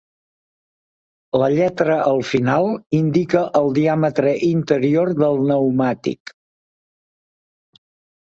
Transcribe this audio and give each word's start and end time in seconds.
La 1.41 1.49
lletra 1.55 1.97
al 2.11 2.21
final 2.29 2.69
indica 2.99 3.43
el 3.59 3.69
diàmetre 3.77 4.33
interior 4.47 5.13
del 5.19 5.37
pneumàtic. 5.43 6.33